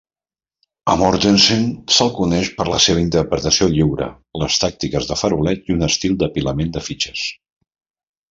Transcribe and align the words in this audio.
A 0.91 0.93
Mortensen 1.01 1.67
se'l 1.97 2.09
coneix 2.15 2.49
per 2.61 2.65
la 2.69 2.79
seva 2.85 3.03
interpretació 3.03 3.67
lliure, 3.75 4.07
les 4.43 4.57
tàctiques 4.65 5.11
de 5.11 5.19
faroleig 5.23 5.71
i 5.71 5.77
un 5.79 5.89
estil 5.91 6.19
d'apilament 6.23 6.73
de 6.79 6.83
fitxes. 6.89 7.29